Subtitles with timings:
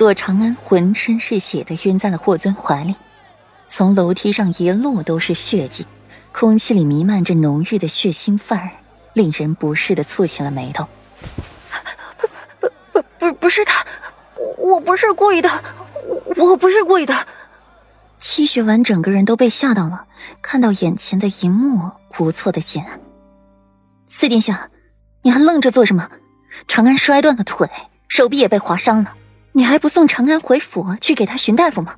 [0.00, 2.96] 左长安浑身是血的晕在了霍尊怀里，
[3.68, 5.86] 从楼梯上一路都是血迹，
[6.32, 8.70] 空气里弥漫着浓郁的血腥范儿，
[9.12, 10.88] 令人不适的蹙起了眉头。
[12.16, 12.26] 不
[12.62, 13.84] 不不不不是他，
[14.56, 15.50] 我不是故意的，
[16.34, 17.14] 我不是故意的。
[18.16, 20.06] 七雪婉整个人都被吓到了，
[20.40, 22.82] 看到眼前的一幕，无措的紧。
[24.06, 24.70] 四殿下，
[25.20, 26.08] 你还愣着做什么？
[26.66, 27.68] 长安摔断了腿，
[28.08, 29.16] 手臂也被划伤了。
[29.52, 31.96] 你还不送长安回府去给他寻大夫吗？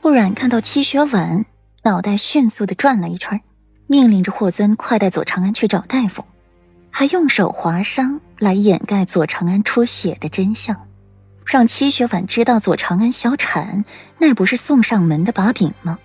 [0.00, 1.44] 顾阮看到戚雪婉，
[1.82, 3.40] 脑袋迅速的转了一圈，
[3.86, 6.24] 命令着霍尊快带左长安去找大夫，
[6.90, 10.86] 还用手划伤来掩盖左长安出血的真相，
[11.44, 13.84] 让戚雪婉知道左长安小产，
[14.18, 15.98] 那不是送上门的把柄吗？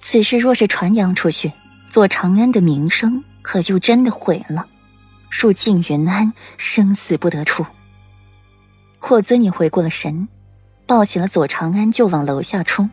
[0.00, 1.52] 此事若是传扬出去，
[1.90, 4.66] 左长安的名声可就真的毁了，
[5.30, 7.66] 恕静云安生死不得出。
[8.98, 10.28] 霍尊也回过了神，
[10.86, 12.90] 抱起了左长安就往楼下冲，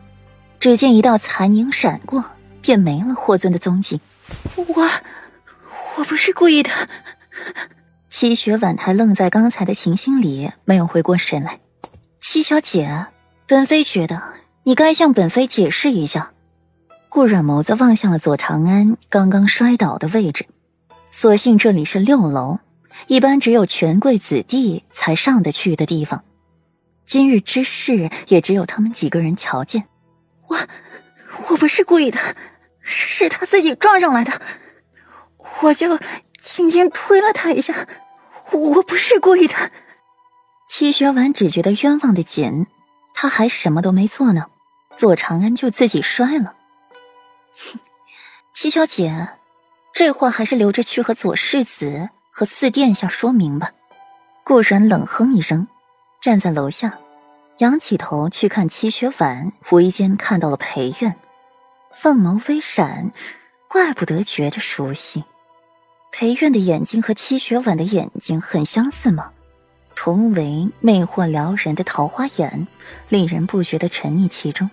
[0.60, 2.24] 只见一道残影闪过，
[2.60, 4.00] 便没了霍尊的踪迹。
[4.56, 4.88] 我，
[5.96, 6.70] 我不是故意的。
[8.08, 11.58] 齐雪婉还愣在刚才的情形里，没有回过神来。
[12.20, 13.06] 七小姐，
[13.46, 14.22] 本妃觉得
[14.62, 16.30] 你该向本妃解释一下。
[17.08, 20.46] 顾软眸子望向了左长安刚刚摔倒的位置，
[21.10, 22.58] 所幸这里是六楼。
[23.06, 26.24] 一般只有权贵子弟才上得去的地方，
[27.04, 29.88] 今日之事也只有他们几个人瞧见。
[30.48, 30.58] 我，
[31.48, 32.18] 我不是故意的，
[32.80, 34.40] 是他自己撞上来的，
[35.62, 35.98] 我就
[36.40, 37.86] 轻轻推了他一下，
[38.52, 39.54] 我不是故意的。
[40.68, 42.66] 齐学婉只觉得冤枉的紧，
[43.14, 44.46] 他还什么都没做呢，
[44.96, 46.56] 左长安就自己摔了。
[48.54, 49.38] 齐小姐，
[49.92, 52.10] 这话还是留着去和左世子。
[52.36, 53.70] 和四殿下说明吧。
[54.42, 55.68] 顾然冷哼一声，
[56.20, 56.98] 站在楼下，
[57.58, 61.14] 仰起头去看齐雪婉，无意间看到了裴苑，
[61.92, 63.12] 凤眸微闪，
[63.68, 65.22] 怪不得觉得熟悉。
[66.10, 69.30] 裴苑的眼睛和齐雪婉的眼睛很相似吗？
[69.94, 72.66] 同为魅惑撩人的桃花眼，
[73.08, 74.68] 令人不觉得沉溺其中。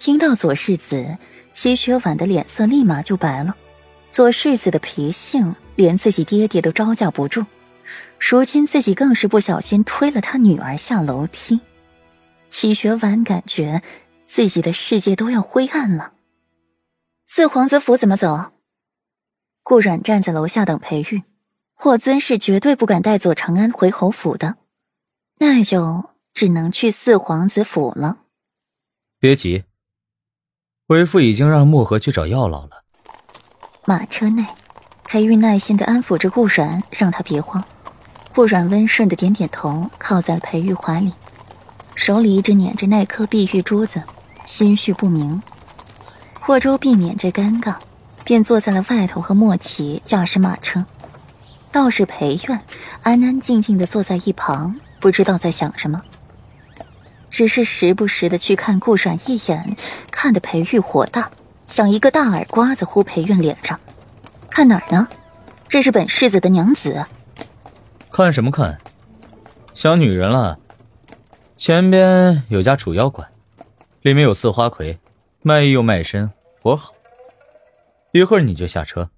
[0.00, 1.16] 听到左世子，
[1.52, 3.56] 齐雪婉的脸色立马就白了。
[4.16, 5.54] 左世子的脾性。
[5.74, 7.44] 连自己爹爹都招架不住，
[8.18, 11.60] 如今自己更是不小心推了他女儿下楼梯。
[12.48, 13.82] 齐学婉感觉
[14.24, 16.14] 自己的世界都要灰暗了。
[17.26, 18.52] 四皇子府怎么走？
[19.62, 21.24] 顾阮站在楼下等裴玉，
[21.74, 24.56] 霍尊是绝对不敢带左长安回侯府的，
[25.40, 28.20] 那就只能去四皇子府了。
[29.18, 29.64] 别急，
[30.86, 32.85] 为父已经让墨河去找药老了。
[33.88, 34.44] 马车内。
[35.04, 37.64] 裴玉耐心的安抚着顾阮，让他别慌。
[38.34, 41.12] 顾阮温顺的点点头，靠在裴玉怀里，
[41.94, 44.02] 手里一直捻着那颗碧玉珠子，
[44.44, 45.40] 心绪不明。
[46.40, 47.76] 霍州避免这尴尬，
[48.24, 50.84] 便坐在了外头和莫奇驾驶马车。
[51.70, 52.60] 倒是裴苑
[53.02, 56.02] 安安静静的坐在一旁，不知道在想什么，
[57.30, 59.76] 只是时不时的去看顾阮一眼，
[60.10, 61.30] 看得裴玉火大，
[61.68, 63.78] 想一个大耳刮子呼裴韵脸上。
[64.50, 65.06] 看哪儿呢？
[65.68, 67.04] 这是本世子的娘子。
[68.10, 68.80] 看什么看？
[69.74, 70.58] 想女人了。
[71.56, 73.28] 前边有家楚妖馆，
[74.02, 74.98] 里面有四花魁，
[75.42, 76.30] 卖艺又卖身，
[76.62, 76.94] 活好。
[78.12, 79.10] 一会儿你就下车。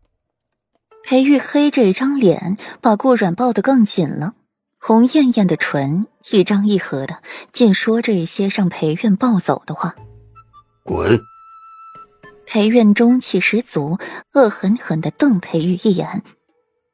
[1.04, 4.34] 裴玉黑着一张脸，把顾软抱得更紧了，
[4.80, 7.19] 红艳艳的唇一张一合的，
[7.53, 9.94] 尽说着一些让裴韵暴走的话。
[10.82, 11.20] 滚！
[12.50, 13.98] 裴苑中气十足，
[14.32, 16.22] 恶狠狠地瞪裴玉一眼。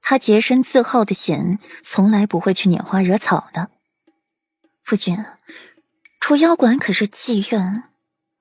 [0.03, 3.71] 他洁身自好的紧，从来不会去拈花惹草的。
[4.83, 5.17] 夫君，
[6.19, 7.85] 楚妖馆可是妓院，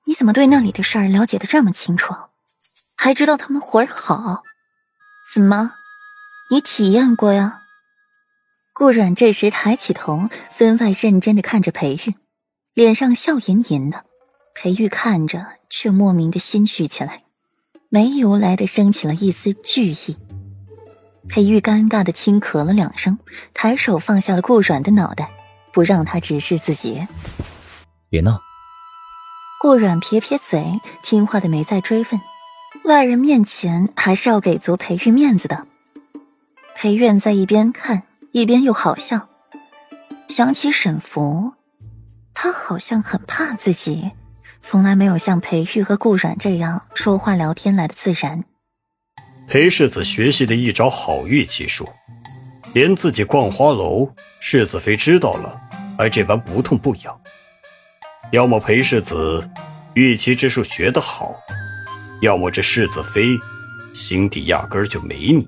[0.06, 2.12] 你怎么对那里的事儿了解的这么清楚？
[2.96, 4.42] 还知道他们活儿好？
[5.32, 5.70] 怎么，
[6.50, 7.60] 你体验过呀？
[8.72, 12.16] 顾阮这时抬起头，分外认真的看着裴玉，
[12.74, 14.04] 脸上笑吟吟的。
[14.52, 15.46] 裴玉看着，
[15.76, 17.24] 却莫名的心虚起来，
[17.88, 20.16] 没由来的升起了一丝惧意。
[21.28, 23.18] 裴玉尴尬的轻咳了两声，
[23.52, 25.32] 抬手放下了顾阮的脑袋，
[25.72, 27.08] 不让他直视自己。
[28.08, 28.40] 别闹。
[29.60, 32.20] 顾阮撇撇嘴，听话的没再追问。
[32.84, 35.66] 外人面前还是要给足裴玉面子的。
[36.76, 39.28] 裴苑在一边看，一边又好笑，
[40.28, 41.54] 想起沈福，
[42.32, 44.12] 他好像很怕自己。
[44.66, 48.44] 从来没有像裴玉和顾阮这样说话聊天来的自然。
[49.46, 51.86] 裴世子学习的一招好玉技术，
[52.72, 55.60] 连自己逛花楼，世子妃知道了，
[55.98, 57.14] 还这般不痛不痒。
[58.32, 59.46] 要么裴世子
[59.92, 61.34] 玉奇之术学得好，
[62.22, 63.38] 要么这世子妃
[63.92, 65.46] 心底压根儿就没你。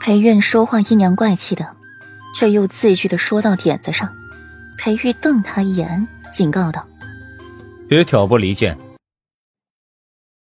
[0.00, 1.76] 裴院说话阴阳怪气的，
[2.36, 4.12] 却又字句的说到点子上。
[4.76, 6.84] 裴玉瞪他一眼，警告道
[7.88, 8.76] ：“别挑拨离间。”